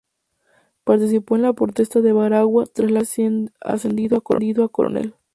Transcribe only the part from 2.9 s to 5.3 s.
cual fue ascendido a Coronel.